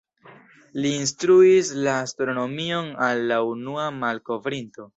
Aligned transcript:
Li 0.85 0.93
instruis 1.01 1.69
la 1.87 1.93
astronomion 2.07 2.89
al 3.09 3.25
la 3.33 3.41
unua 3.53 3.87
malkovrinto. 4.03 4.89